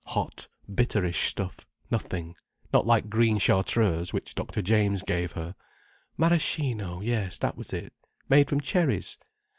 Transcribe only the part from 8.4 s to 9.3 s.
from cherries.